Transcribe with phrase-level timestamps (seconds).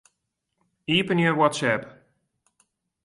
[0.95, 1.85] Iepenje WhatsApp.